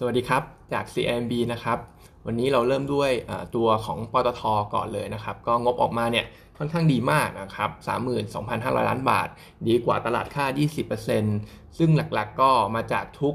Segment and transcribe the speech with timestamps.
[0.00, 0.42] สวัสดีครับ
[0.72, 1.78] จาก CMB นะครับ
[2.26, 3.10] วันนี้เราเริ่มด้วย
[3.56, 4.42] ตัวของปตท
[4.74, 6.26] ก่อนเลยนะครับ ก็งบออกมาเนี่ย
[6.58, 7.70] ค่อนข้างดีมากนะครับ
[8.28, 9.28] 32,500 ล้านบาท
[9.68, 10.44] ดีกว่าตลาดค่า
[11.10, 13.34] 20%ซึ่งหลักๆก็มาจากทุก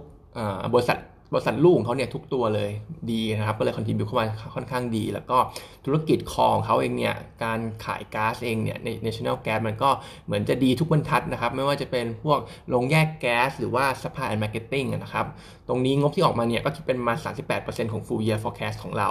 [0.74, 0.98] บริษัท
[1.34, 2.70] บริษัทลูกของเขาเนี่ยทุกตัวเลย
[3.12, 5.38] ดีนะครับ ก็เลยคอนทิบิวเข้ามาค่อนข้างดี แล้วก็
[5.86, 9.90] ธุรกิจคองเขาเองเนี่ยการขายก๊าซเองเนี่ยใน National Gas มันก็
[10.26, 12.40] เหมือนจะดีทุกบรรทัดนะครับ ไม่ว่าจะเป็นพวก
[12.70, 15.26] โรงแยกแก๊สหรือว่า Supply and Marketing นะครับ
[15.68, 17.14] ตรงนี้งบที่ออกมาเนี่ยก็คิดเป็นมา
[17.54, 19.10] 38%ของ full year forecast ของเรา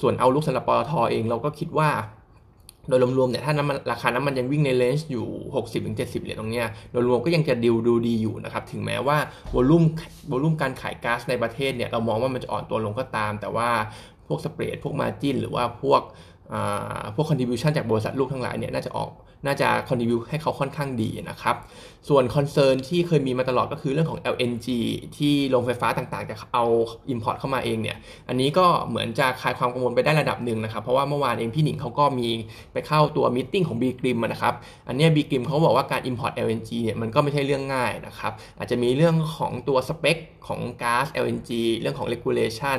[0.00, 1.90] ส่วนเอาลุกสำหรับปตทเองเราก็คิดว่า
[2.88, 5.26] โดยรวมๆเนี่ยถ้าน้ำมันราคาน้ำมันยังวิ่งในเลนจ์อยู่
[5.74, 9.18] 60-70 เหรียญตรงเนี้ยโดยรวมก็ยังจะดิวดูดีอยู่นะครับถึงแม้ว่า
[9.54, 9.84] วอลุ่ม
[10.30, 13.68] วอลุ่มการขายก๊าซในประเทศเนี่ยเรามองว่ามันจะอ่อนตัวลงก็ตาม แต่ว่า
[14.26, 16.02] พวกสเปรดพวกมาจินหรือว่าพวก
[17.14, 19.10] พวก contribution จากบริษัทลูกทั้งหลายเนี่ยน่าจะออก
[19.46, 21.56] น่าจะ contribute ให้เขาค่อนข้างดีนะครับ
[22.08, 24.66] ส่วน concern ที่เคยมีมาตลอดก็คือเรื่องของ LNG
[25.16, 26.64] ที่โรงไฟฟ้าต่างๆ จะเอา
[27.12, 27.96] import เข้ามาเองเนี่ย
[28.28, 32.28] อันนี้ก็เหมือนจะคลายความกังวลไปได้ระดับหนึ่งนะครับ เพราะว่าเมื่อวานเองพี่หนิงเขาก็มี
[32.72, 34.54] ไปเข้าตัวมิ팅ของ B กริมนะครับ
[34.88, 42.78] อันนี้ B กริมเขาบอกว่าการ import LNG เนี่ยมันก็ไม่ใช่เรื่องง่ายนะครับ อาจจะมีเรื่องของตัวสเปคของก๊าซ LNG เรื่องของ regulation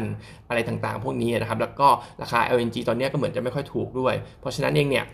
[0.49, 1.87] อะไรต่างๆ พวกนี้นะครับ แล้วก็
[2.21, 5.05] ราคา LNG ตอนนี้ก็เหมือนจะไม่ค่อยถูกด้วย เพราะฉะนั้นเองเนี่ย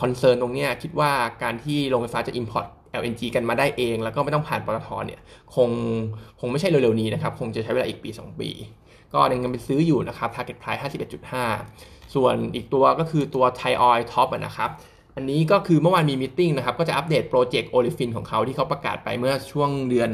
[0.00, 1.10] concern ตรงนี้คิดว่า
[1.42, 2.66] การที่โรงไฟฟ้าจะ import
[3.00, 5.20] LNG กันมาได้เอง แล้วก็ไม่ต้องผ่านปตทเนี่ย
[5.54, 5.70] คง
[6.40, 8.50] คงไม่ใช่เร็วๆนี้นะครับ คงจะใช้เวลาอีกปี 2 ปี
[9.12, 10.80] ก็ยังเป็นซื้ออยู่นะครับ target price
[11.46, 14.70] 51.5 ส่วนอีกตัวก็คือตัว Thai Oil Top นะครับ
[15.16, 20.10] อันนี้ก็คือเมื่อวานมี meeting นะครับก็จะ update project olefin ของเขาที่เขาประกาศไปเมื่อช่วงเดือน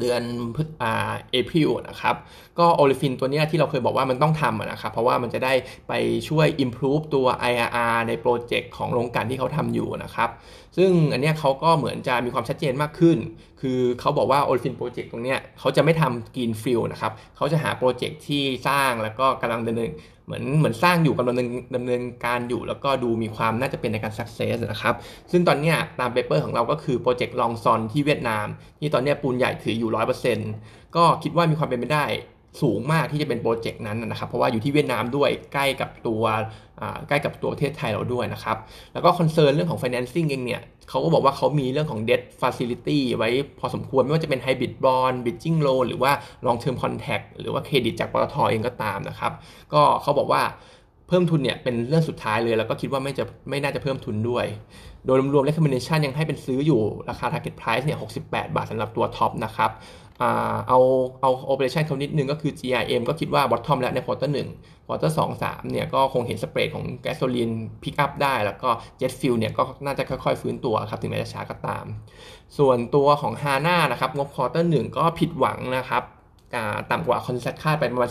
[0.00, 0.22] เดือน
[0.56, 2.14] พฤษอ่า April นะครับ
[2.58, 5.54] ก็ olefin ตัวนี้ที่เราเคยบอกว่ามันต้องทำนะครับ เพราะว่ามันจะได้
[5.88, 5.92] ไป
[6.28, 10.30] ช่วย improve ตัว IRR ใน project ของโครงการที่เขาทำอยู่นะครับ
[10.76, 13.18] ซึ่งอันนี้เขาก็เหมือนจะมีความชัดเจนมากขึ้น
[13.60, 19.90] คือเขาบอกว่า olefin project ตรงนี้เขาจะไม่ทำ greenfield นะครับเขาจะหา project ที่สร้างแล้วก็กำลังดำเนิน
[20.26, 21.36] เหมือนเหมือนสร้างอยู่กำลัง
[21.76, 24.94] ดำเนินการอยู่ แล้วก็ดูมีความน่าจะเป็นในการ success นะครับ
[25.30, 28.46] ซึ่งตอนนี้ตาม paper ของเราก็คือ project Long Son ที่เวียดนาม
[28.80, 29.90] ที่ตอนนี้ปูนใหญ่ถืออยู่
[30.42, 32.04] 100%ก็คิดว่ามีความเป็นไปได้
[32.62, 36.22] สูงมากที่จะเป็น project นั้นนะครับ เพราะว่าอยู่ที่เวียดนามด้วยใกล้กับตัว
[37.08, 38.56] ใกล้กับตัวประเทศไทยเราด้วยนะครับ
[38.92, 46.12] แล้วก็ concern เรื่องของ financing เองเนี่ยเขาก็บอกว่าเขามีเรื่องของ debt facility ไว้พอสมควรไม่ว่าจะเป็น hybrid bond bridging loan หรือว่า
[46.46, 49.32] long term contract หรือว่าเครดิตจากปตทเองก็ตามนะครับ
[49.72, 50.42] ก็เขาบอกว่า
[51.08, 54.46] เพิ่มทุนเนี่ยเป็นเรื่องสุดท้ายเลย แล้วก็คิดว่าไม่จะไม่น่าจะเพิ่มทุนด้วย
[55.06, 59.70] โดยรวมๆ recommendation ยังให้เป็นซื้ออยู่ราคา target price เนี่ย68 บาทสำหรับตัว TOP นะครับ
[60.68, 60.78] เอา
[61.20, 64.48] เอา operation เขานิดนึงก็คือ GRM ก็คิดว่า bottom แล้วใน quarter หนึ่ง
[64.86, 67.50] quarter สองสามเนี่ยก็คงเห็น spread ของ gasoline
[67.82, 68.68] pick up ได้ แล้วก็
[68.98, 71.84] jet fuel เนี่ยก็น่าจะค่อยๆ ฟื้นตัวครับ ถึงแม้จะช้าก็ตาม
[72.58, 76.02] ส่วนตัวของฮาน่านะครับ งบ quarter หนึ่งก็ผิดหวังนะครับ
[76.90, 78.10] ต่ำกว่า consensus คาดไปประมาณ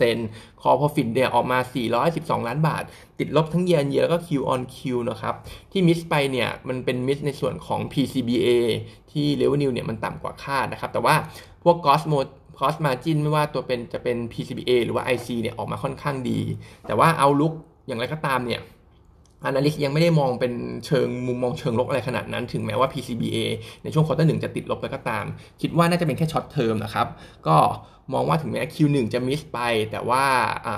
[0.00, 1.58] 14% core profit เนี่ยออกมา
[2.02, 2.82] 412 ล้านบาท
[3.18, 4.78] ติดลบทั้งเยียนเยียแล้วก็ Q on Q
[5.10, 5.34] นะครับ
[5.72, 8.48] ที่ miss ไปเนี่ย มันเป็น miss ในส่วนของ PCBA
[9.12, 11.14] ที่ revenue เนี่ย มันต่ำกว่าคาดนะครับ แต่ว่า
[11.64, 12.18] พวก gross mar
[12.58, 16.40] gross margin ไม่ว่าตัวเป็นจะเป็น PCBA หรือว่า IC เนี่ย ออกมาค่อนข้างดี
[16.86, 17.52] แต่ว่า outlook
[17.86, 18.60] อย่างไรก็ตามเนี่ย
[19.48, 20.52] Analyst ยังไม่ได้มองเป็น
[20.86, 23.36] เชิงมุมมองเชิงลบอะไรขนาดนั้น ถึงแม้ว่า PCBA
[23.82, 25.24] ในช่วง quarter หนึ่งจะติดลบไปก็ตาม
[25.60, 27.06] คิดว่าน่าจะเป็นแค่ short term นะครับ
[27.46, 27.56] ก็
[28.12, 29.58] มองว่าถึงแม้ Q1 จะ miss ไป
[29.90, 30.24] แต่ว่า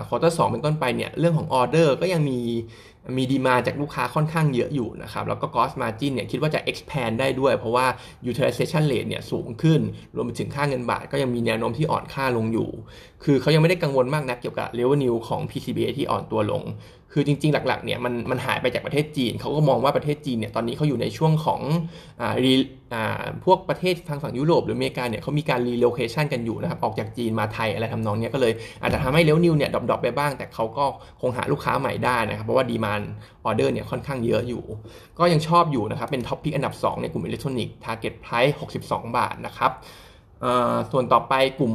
[0.09, 2.41] quarter สองเป็นต้นไปเนี่ยเรื่องของออเดอร์ก็ยังมี
[3.17, 7.87] มีดีมานด์จากลูกค้าค่อนข้างเยอะอยู่นะครับ แล้วก็ gross margin เนี่ยคิดว่าจะ expand ได้ด้วย เพราะว่า
[8.31, 9.81] utilization rate เนี่ยสูงขึ้น
[10.15, 12.71] รวมไปถึงค่าเงินบาทก็ยังมีแนวโน้มที่อ่อนค่าลงอยู่
[13.25, 16.63] คือเขายังไม่ได้กังวลมากนักเกี่ยวกับ revenue ของ PCBA ที่อ่อนตัวลง
[17.19, 21.61] คือจริงๆ หลักๆเนี่ยมันมันหายไปจากประเทศจีนเขาก็มองว่าประเทศจีนเนี่ยตอนนี้เขาอยู่ในช่วงของ
[22.21, 22.35] อ่า
[22.95, 30.85] อ่าพวกประเทศทางฝั่งยุโรปหรืออเมริกาเนี่ยเขามีการ relocation กันอยู่นะครับออกจากจีนมาไทยอะไรทำนองนี้ก็เลยอาจจะทำให้ revenue เนี่ย drop ๆไปบ้าง แต่เขาก็
[31.21, 33.03] คงหาลูกค้าใหม่ได้นะครับเพราะว่า demand
[33.45, 34.63] order เนี่ยค่อนข้างเยอะอยู่
[35.19, 39.73] ก็ยังชอบอยู่นะครับเป็น top pick อันดับ 2 ในกลุ่มอิเล็กทรอนิกส์ target price 62 บาทนะครับ
[40.93, 41.75] ส่วนต่อไปกลุ่ม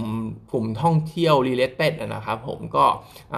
[0.52, 2.86] กลุ่มท่องเที่ยว related นะครับผมก็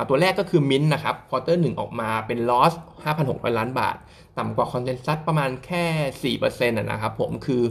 [0.10, 2.74] ตัวแรกก็คือมินนะครับ quarter หนึ่งออกมาเป็น loss
[3.16, 3.98] 5,600 ล้านบาท
[4.38, 7.62] ต่ำกว่า consensus ประมาณแค่ 4%นะครับผมคือ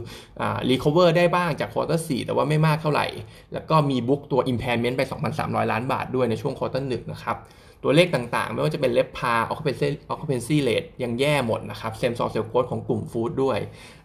[0.69, 3.07] recover ได้บ้างจาก quarter 4แต่ว่าไม่มากเท่าไหร่
[3.53, 5.01] แล้วก็มี book ตัว impairment ไป
[5.37, 7.37] 2,300 ล้านบาทด้วยในช่วง quarter หนึ่งนะครับ
[7.83, 13.59] ตัวเลขต่างๆ ไม่ว่าจะเป็นเลฟพาออคเ c เพนซี่เลทยังแย่หมดนะครับ same-store sales growth ของกลุ่ม food ด้วย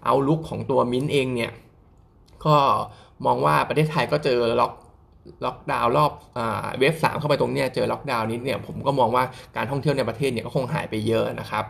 [0.04, 1.52] outlook ของตัวมินเองเนี่ย
[2.46, 2.56] ก็
[3.26, 4.72] มองว่าประเทศไทยก็เจอล็อก
[5.44, 6.12] ล็อกดาวน์รอบ
[6.80, 9.24] wave สามเข้าไปตรงเนี้ยเจอล็อกดาวน์นิดเนี่ยผมก็มองว่า
[9.56, 11.64] การท่องเที่ยวในประเทศเนี่ยก็คงหายไปเยอะนะครับ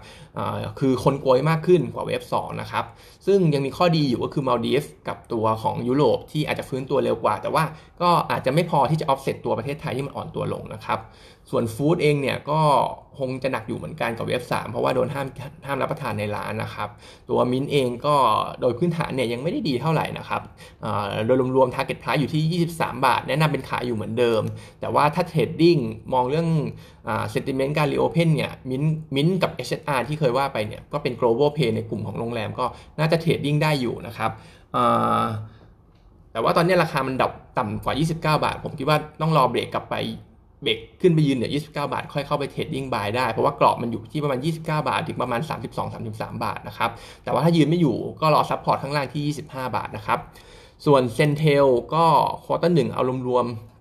[0.81, 2.85] คือคนโกยมากขึ้นกว่า wave 2นะครับ
[3.27, 7.65] ซึ่งยังมีข้อดีอยู่ก็คือ Maldives กับตัวของยุโรปที่อาจจะฟื้นตัวเร็วกว่า แต่ว่า
[8.03, 10.99] ก็อาจจะไม่พอที่จะออฟเซตตัวประเทศไทยที่มันอ่อนตัวลงนะครับ
[11.51, 12.61] ส่วน food เองเนี่ยก็
[13.19, 15.27] คงจะหนักอยู่เหมือนกันกับ wave 3 เพราะว่าโดนห้าม
[15.67, 16.89] ห้ามรับประทานในร้านนะครับ
[17.31, 18.15] ตัวมินเองก็
[18.61, 20.43] โดยพื้นฐานเนี่ยยังไม่ได้ดีเท่าไหร่นะครับ
[21.27, 24.43] โดยรวมๆ target price อยู่ที่ 23 บาท แนะนำเป็นขายอยู่เหมือนเดิม
[24.81, 25.79] แต่ว่าถ้า trading
[26.13, 26.49] มองเรื่อง
[27.31, 28.83] sentiment การ reopen เนี่ยมิน
[29.15, 32.65] มินกับ HR ที่เคยว่าไปเนี่ยก็เป็น global play ในกลุ่มของโรงแรมก็
[32.99, 34.31] น่าจะ trading ได้อยู่นะครับ
[36.33, 39.97] แต่ว่าตอนนี้ราคามัน drop ต่ำกว่า 29 บาท ผมคิดว่าต้องรอเบรกกลับไป
[40.63, 45.41] เบรกขึ้นไปยืนเนี่ย29 บาท ค่อยเข้าไป trading buy ได้ เพราะว่ากรอบมันอยู่ที่ประมาณ 29 บาท ถึงประมาณ
[45.93, 46.91] 32-33 บาทนะครับ
[47.25, 50.19] แต่ว่าถ้ายืนไม่อยู่ก็รอ support ข้างล่างที่ 25 บาทนะครับ
[50.87, 52.05] ส่วน CENTEL ก็
[52.45, 53.78] quarter หนึ่งเอารวมๆ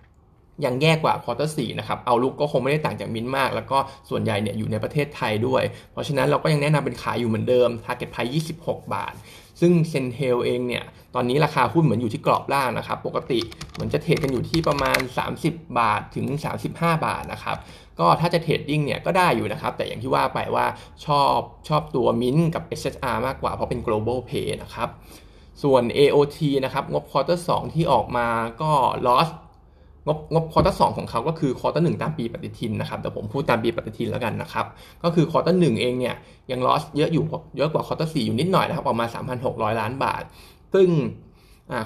[0.65, 3.77] ยังแย่กว่า quarter สี่นะครับ outlook ก็คงไม่ได้ต่างจากมินมาก แล้วก็
[4.09, 8.31] ส่วนใหญ่เนี่ยอยู่ในประเทศไทยด้วย เพราะฉะนั้นเราก็ยังแนะนำเป็นขายอยู่เหมือนเดิม Target Price
[8.62, 9.13] 26 บาท
[9.62, 10.83] ซึ่ง CENTEL เองเนี่ย
[11.15, 13.39] ตอนนี้ราคาหุ้นเหมือนอยู่ที่กรอบล่างนะครับ ปกติ
[13.74, 15.00] เหมือนจะ trade กันอยู่ที่ประมาณ
[15.39, 16.25] 30 บาทถึง
[16.65, 16.68] 35
[17.06, 17.57] บาทนะครับ
[18.00, 20.65] ก็ถ้าจะ trading เนี่ยก็ได้อยู่นะครับ แต่อย่างที่ว่าไปว่า
[21.06, 21.38] ชอบ
[21.68, 24.89] ชอบตัวมินกับ SSR มากกว่าเพราะเป็น global play นะครับ
[25.63, 28.27] ส่วน AOT นะครับงบ quarter 2ที่ออกมา
[28.62, 28.71] ก็
[29.07, 29.30] loss
[30.07, 34.65] งบงบ quarter สองของเขาก็คือ quarter หนึ่งตามปีปฏิทินนะครับแต่ผมพูดตามปีปฏิทินแล้วกันนะครับ
[35.04, 36.15] ก็คือ quarter หนึ่งเองเนี่ย
[36.51, 37.24] ยัง loss เยอะอยู่
[37.57, 39.07] เยอะกว่า quarter สี่อยู่นิดหน่อยนะครับประมาณ
[39.44, 40.24] 3,600 ล้านบาท
[40.74, 40.89] ซึ่ง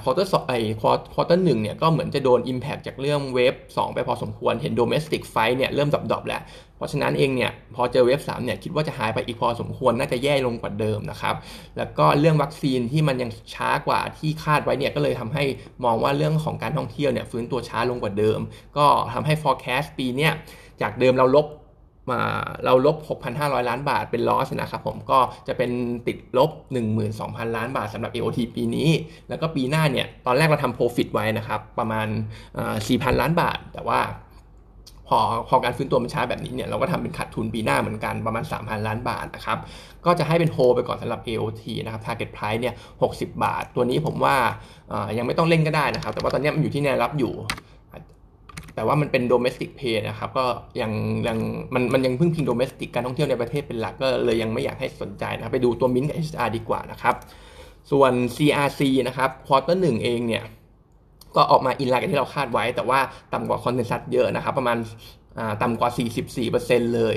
[0.03, 6.41] quarter สองไอ quarter หนึ่งเนี่ยก็เหมือนจะโดน Impact จากเรื่อง wave 2 ไปพอสมควรเห็น domestic flight เนี่ยเริ่ม drop ๆแล้ว
[6.81, 11.35] เพราะฉะนั้นเองเนี่ยพอเจอเวฟ3เนี่ยคิดว่าจะหายไปอีกพอสมควรน่าจะแย่ลงกว่าเดิมนะครับ
[11.77, 15.43] แล้วก็เรื่องวัคซีนที่มันยังช้ากว่าที่คาดไว้เนี่ยก็เลยทำให้
[15.85, 18.39] มองว่าเรื่องของการท่องเที่ยวเนี่ยฟื้นตัวช้าลงกว่าเดิม
[18.77, 20.33] ก็ทำให้ forecast ปีเนี่ย
[20.81, 21.47] จากเดิมเราลบ
[22.11, 22.21] มา
[22.65, 22.97] เราลบ
[23.27, 25.71] 6,500 ล้านบาทเป็นลอสนะครับผมก็จะเป็น
[26.07, 26.51] ติดลบ
[27.03, 28.89] 12,000 ล้านบาทสำหรับ AOT ปีนี้
[29.29, 32.07] แล้วก็ปีหน้าเนี่ย ตอนแรกเราทำ profit ไว้นะครับ ประมาณ
[32.63, 33.99] 4,000 ล้านบาท แต่ว่า
[35.13, 39.57] พอพอการฟื้นตัวมันช้าแบบนี้เนี่ยเราก็ทำเป็นขาดทุนปีหน้าเหมือนกันประมาณ 3,000 ล้านบาทนะครับ
[40.05, 42.73] ก็จะให้เป็นโฮไปก่อนสำหรับ AOT นะครับ target price เนี่ย
[43.05, 44.35] 60 บาท ตัวนี้ผมว่า
[45.17, 47.33] ยังไม่ต้องเล่นก็ได้นะครับ แต่ว่าตอนนี้มันอยู่ที่แนวรับอยู่
[48.75, 50.45] แต่ว่ามันเป็นโดเมสติกเพย์นะครับก็
[50.81, 50.91] ยัง
[51.27, 51.37] ยัง
[51.73, 57.15] มันมันยังพึ่งพิงโดเมสติกการท่องเที่ยวในประเทศเป็นหลักก็เลยยังไม่อยากให้สนใจนะไปดูตัวมินกับ HR ดีกว่านะครับ
[57.91, 60.43] ส่วน CRC นะครับ quarter หนึ่งเองเนี่ย
[61.35, 62.99] ก็ออกมา in line กันที่เราคาดไว้ แต่ว่า
[63.33, 64.77] ต่ำกว่า consensus เยอะนะครับ ประมาณ
[65.61, 65.89] ต่ำกว่า
[66.41, 67.15] 44%เลย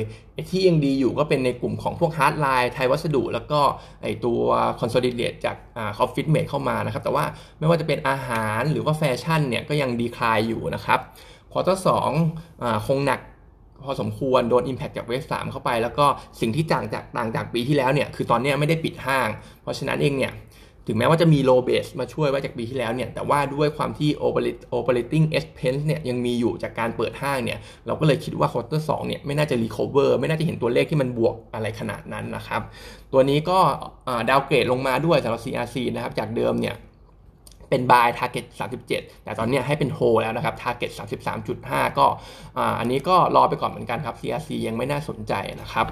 [0.50, 3.60] ที่ยังดีอยู่ก็เป็นในกลุ่มของพวก hardline ไทยวัสดุ แล้วก็
[4.02, 4.40] ไอตัว
[4.80, 5.56] consolidate จาก
[5.98, 7.24] OfficeMate เข้ามานะครับ แต่ว่า
[7.58, 11.00] ไม่ว่าจะเป็นอาหารหรือว่าแฟชั่นเนี่ยก็ยัง decline อยู่นะครับ
[11.52, 12.10] quarter สอง
[12.86, 13.20] คงหนัก
[13.84, 16.06] พอสมควรโดน Impact จาก wave สามเข้าไป แล้วก็
[16.40, 19.28] สิ่งที่ต่างจากต่างจากปีที่แล้วเนี่ยคือตอนนี้ไม่ได้ปิดห้าง
[19.62, 20.32] เพราะฉะนั้นเองเนี่ย
[20.86, 24.10] ถึงแม้ว่าจะมี low base มาช่วยไว้จากปีที่แล้วเนี่ย แต่ว่าด้วยความที่
[24.78, 32.62] operating expense เนี่ยยังมีอยู่จากการเปิดห้างเนี่ย เราก็เลยคิดว่าควอเตอร์สเนี่ยไม่น่าจะ recover ไม่น่าจะเห็นตัวเลขที่มันบวกอะไรขนาดนั้นนะครับ
[33.12, 33.58] ตัวนี้ก็
[34.28, 36.76] ดาวเกรดลงมาด้วยสำหรับ CRC นะครับ จากเดิมเนี่ย
[37.70, 38.46] เป็น buy target
[38.86, 40.90] 37 แต่ตอนนี้ให้เป็น hold แล้วนะครับ target
[41.44, 42.06] 33.5 ก็
[42.78, 45.32] อันนี้ก็รอไปก่อนเหมือนกันครับ CRC ยังไม่น่าสนใจ
[45.62, 45.86] นะครับ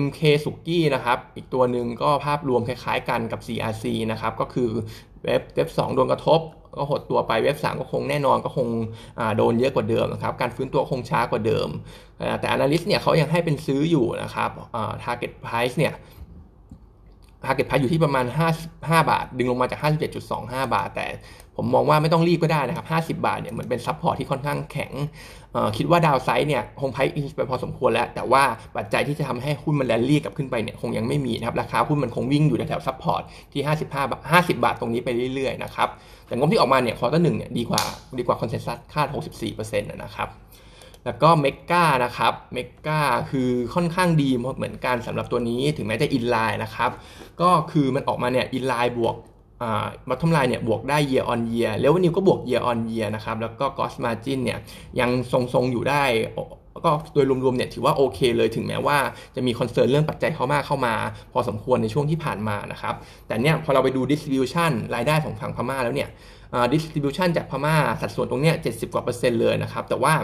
[0.00, 4.70] MK สุกี้นะครับอีกตัวหนึ่งก็ภาพรวมคล้ายๆกันกับ CRC นะครับก็คือ
[5.24, 6.40] เว็บเว็บ2โดนกระทบ
[6.76, 8.68] ก็หดตัวไปเว็บ 3 ก็คงแน่นอนก็คง
[9.36, 11.68] โดนเยอะกว่าเดิมนะครับการฟื้นตัวคงช้ากว่าเดิม
[12.40, 14.50] แต่ analyst เนี่ยเขายังให้เป็นซื้ออยู่นะครับ
[15.04, 15.94] target price เนี่ย
[17.44, 18.24] target price อยู่ที่ประมาณ
[18.64, 19.80] 55 บาท ดึงลงมาจาก
[20.26, 21.06] 57.25 บาท แต่
[21.56, 22.86] ผมมองว่าไม่ต้องรีบก็ได้นะครับ
[23.18, 24.92] 50 บาทเนี่ยเหมือนเป็น support ที่ค่อนข้างแข็ง
[25.76, 28.42] คิดว่า downside เนี่ยคง price in ไปพอสมควรแล้ว แต่ว่า
[28.76, 35.88] ปัจจัยที่จะทำให้หุ้นมันแลนลี่กลับขึ้นไปเนี่ยคงยังไม่มีนะครับ ราคาหุ้นมันคงวิ่งอยู่แถว support ที่ 55 บาท 50 บาทตรงนี้ไปเรื่อยๆนะครับ
[36.26, 37.82] แต่งบที่ออกมาเนี่ย quarter หนึ่งเนี่ยดีกว่า
[38.18, 39.06] ดีกว่า consensus คาด
[39.48, 40.28] 64%นะครับ
[41.08, 43.00] แล้วก็เมกานะครับเมกา
[43.30, 46.90] คือค่อนข้างดีเหมือนกันสำหรับตัวนี้ถึงแม้จะ in line นะครับ
[47.40, 49.16] ก็คือมันออกมาเนี่ย in line บวก
[49.62, 54.58] อ่า bottom line เนี่ยบวกได้ year on year แล้ววันนิวก็บวก year on year นะครับ แล้วก็ gross margin เนี่ย
[55.00, 56.04] ยังทรงๆอยู่ได้
[56.84, 58.98] ก็โดยรวมๆเนี่ยถือว่าโอเคเลยถึงแม้ว่า
[59.34, 60.94] จะมี concern เรื่องปัจจัยเข้ามาเข้ามา
[61.32, 62.94] พอสมควรในช่วงที่ผ่านมานะครับ
[63.26, 66.08] แต่เนี่ยพอเราไปดู distribution รายได้ของฝั่งพม่าแล้วเนี่ย
[66.72, 70.14] distribution จากพม่าสัดส่วนตรงเนี้ย70 กว่าเปอร์เซ็นต์เลยนะครับ แต่ว่า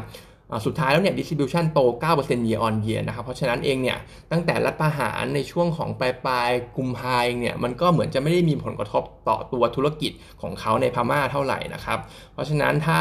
[0.67, 1.81] สุดท้ายแล้วเนี่ย distribution โต
[2.15, 3.99] 9% year on year นะครับ เพราะฉะนั้นเองเนี่ย
[4.33, 11.99] ตั้งแต่รัฐประหารในช่วงของปลายปลายกุมภาเองเนี่ย มันก็เหมือนจะไม่ได้มีผลกระทบต่อตัวธุรกิจของเขาในพม่าเท่าไหร่นะครับ
[12.33, 13.01] เพราะฉะนั้นถ้า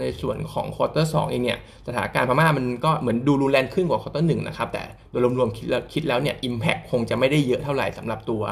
[0.00, 8.42] ในส่วนของ quarter สองเองเนี่ย สถานการณ์พม่ามันก็เหมือนดูรุนแรงขึ้นกว่า quarter หนึ่งนะครับ แต่โดยรวมๆคิดแล้วคิดแล้วเนี่ย impact คงจะไม่ได้เยอะเท่าไหร่สำหรับตัว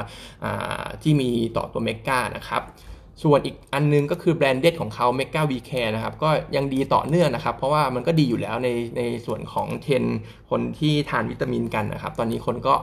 [1.02, 2.62] ที่มีต่อตัวเมกานะครับ
[3.22, 10.04] ส่วนอีกอันนึงก็คือแบรนด์เด็ดของเขา m e g a v Care นะครับก็ยังดีต่อเนื่องนะครับ เพราะว่ามันก็ดีอยู่แล้วในในส่วนของเทน
[10.50, 12.74] คนที่ทานวิตามินกันนะครับ ตอนนี้คนก็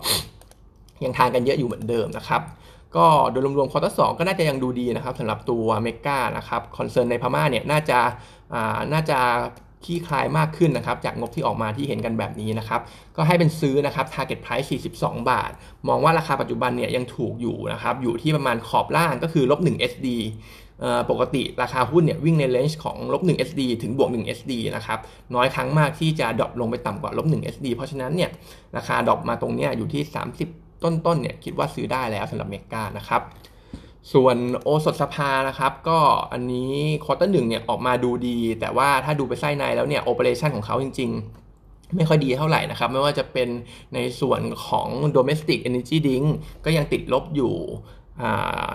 [1.04, 2.42] ยังทานกันเยอะอยู่เหมือนเดิมนะครับ
[2.96, 8.00] ก็โดยรวมๆ quarter สองก็น่าจะยังดูดีนะครับสำหรับตัวเมกานะครับ concern ในพม่าเนี่ยน่าจะ
[8.54, 9.20] อ่าน่าจะ
[9.86, 12.82] คลี่คลายมากขึ้นนะครับ จากงบที่ออกมาที่เห็นกันแบบนี้นะครับ
[13.16, 15.52] ก็ให้เป็นซื้อนะครับ target price 42 บาท
[15.88, 20.08] มองว่าราคาปัจจุบันเนี่ยยังถูกอยู่นะครับ อยู่ที่ประมาณขอบล่างก็คือลบ1 SD
[21.10, 25.00] ปกติราคาหุ้นเนี่ยวิ่งใน range ของลบ1 SD ถึงบวก1 SD นะครับ
[25.36, 28.30] น้อยครั้งมากที่จะ drop ลงไปต่ำกว่าลบ1 SD เพราะฉะนั้นเนี่ย
[28.78, 30.02] ราคา drop มาตรงนี้อยู่ที่
[30.46, 33.22] 30 ต้นๆเนี่ยคิดว่าซื้อได้แล้วสำหรับเมกานะครับ
[34.14, 36.00] ส่วนโอสถสภานะครับก็
[36.34, 36.72] อันนี้
[37.06, 41.10] quarter หนึ่งเนี่ยออกมาดูดี แต่ว่าถ้าดูไปไส้ในแล้วเนี่ย operation ของเขาจริง
[41.54, 43.50] ๆ ไม่ค่อยดีเท่าไหร่นะครับ ไม่ว่าจะเป็น
[43.94, 46.28] ในส่วนของ domestic energy drink
[46.66, 47.56] ก็ยังติดลบอยู่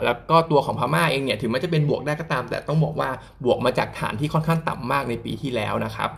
[0.04, 3.10] แล้วก็ตัวของพม่าเองเนี่ยถึงแม้จะเป็นบวกได้ก็ตาม แต่ต้องบอกว่า
[3.44, 6.10] บวกมาจากฐานที่ค่อนข้างต่ำมากในปีที่แล้วนะครับ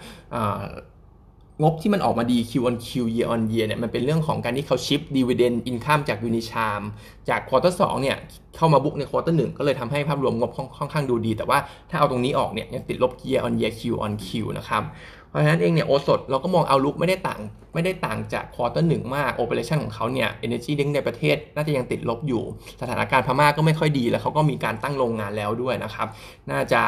[1.62, 6.80] งบที่มันออกมาดี Q on Q year on year เนี่ยมันเป็นเรื่องของการที่เขา shift dividend income จาก Unicharm
[7.28, 8.16] จาก quarter สี่เนี่ย
[8.56, 11.58] เข้ามา book ใน quarter หนึ่งก็เลยทำให้ภาพรวมงบค่อนข้างดูดี แต่ว่า
[11.90, 14.82] ถ้าเอาตรงนี้ออกเนี่ยยังติดลบ year on year Q on Q นะครับ
[15.28, 17.40] เพราะฉะนั้นเองเนี่ยโอสถเราก็มอง outlook ไม่ได้ต่าง
[17.78, 22.42] ไม่ได้ต่างจาก quarter หนึ่งมาก operation ของเขาเนี่ย energy drink ในประเทศน่าจะยังติดลบอยู่
[22.80, 26.08] สถานการณ์พม่าก็ไม่ค่อยดี แล้วเขาก็มีการตั้งโรงงานแล้วด้วยนะครับ
[26.50, 26.82] น่าจะ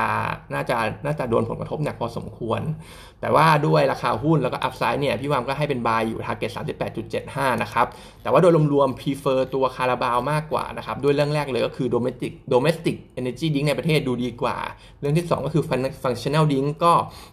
[0.54, 2.60] น่าจะน่าจะโดนผลกระทบหนักพอสมควร
[3.20, 6.50] แต่ว่าด้วยราคาหุ้นแล้วก็ upside เนี่ยพี่วามก็ให้เป็น buy อยู่ target
[7.06, 7.86] 38.75 นะครับ
[8.22, 14.56] แต่ว่าโดยรวมๆ prefer ตัวคาราบาวมากกว่านะครับ ด้วยเรื่องแรกเลยก็คือ domestic domestic energy drink ในประเทศดูดีกว่า
[15.00, 15.64] เรื่องที่ 2 ก็คือ
[16.02, 16.92] functional drink ก็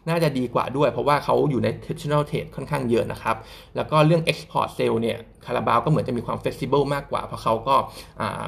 [0.09, 3.35] น่าจะดีกว่าด้วย เพราะว่าเขาอยู่ใน traditional trade ค่อนข้างเยอะนะครับ
[3.75, 7.75] แล้วก็เรื่อง export sale เนี่ยคาราบาวก็เหมือนจะมีความ flexible มากกว่า เพราะเขาก็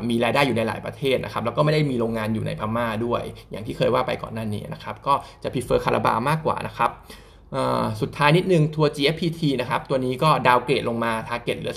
[0.10, 5.14] มีรายได้อยู่ในหลายประเทศนะครับ แล้วก็ไม่ได้มีโรงงานอยู่ในพม่าด้วย อย่างที่เคยว่าไปก่อนหน้านี้นะครับ ก็
[5.44, 6.92] จะ prefer คาราบาวมากกว่านะครับ
[8.02, 11.74] สุดท้ายนิดนึงทัวร์ GFPT นะครับ ตัวนี้ก็ downgrade ลงมา target เหลือ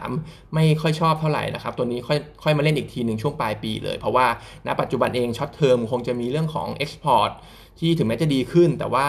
[0.00, 4.26] 10.3 ไม่ค่อยชอบเท่าไหร่นะครับ ตัวนี้ค่อยค่อยมาเล่นอีกทีหนึ่งช่วงปลายปีเลย เพราะว่า
[4.66, 7.30] ณปัจจุบันเอง short term คงจะมีเรื่องของ Export
[7.78, 9.06] ที่ถึงแม้จะดีขึ้น แต่ว่า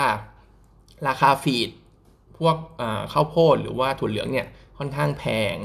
[1.08, 1.70] ราคาฟีด
[2.38, 2.56] พวก
[3.14, 4.48] ข้าวโพดหรือว่าถั่วเหลืองเนี่ย
[4.78, 5.58] ค่อนข้างแพง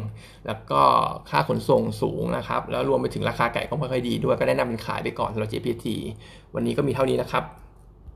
[0.47, 0.83] แล้วก็
[1.31, 5.87] ค่าขนส่งสูงนะครับ แล้วรวมไปถึงราคาไก่ก็ไม่ค่อยดีด้วยก็แนะนำเป็นขายไปก่อนสำหรับ GPT
[6.55, 7.45] วันนี้ก็มีเท่านี้นะครับ